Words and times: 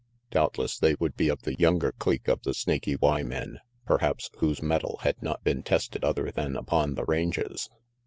Doubtless 0.31 0.79
they 0.79 0.95
would 0.95 1.15
be 1.15 1.29
of 1.29 1.43
the 1.43 1.53
younger 1.59 1.91
clique 1.91 2.27
of 2.27 2.41
the 2.41 2.55
Snaky 2.55 2.95
Y 2.95 3.21
men, 3.21 3.59
perhaps 3.85 4.31
whose 4.39 4.59
mettle 4.59 4.97
had 5.03 5.21
not 5.21 5.43
been 5.43 5.61
tested 5.61 6.03
other 6.03 6.31
than 6.31 6.55
upon 6.57 6.95
the 6.95 7.05
ranges. 7.05 7.69